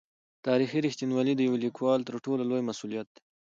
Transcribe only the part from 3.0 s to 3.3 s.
دی.